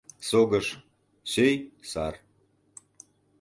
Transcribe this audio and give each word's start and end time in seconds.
Согыш— 0.29 0.67
сӧй, 1.31 1.55
сар. 1.91 2.15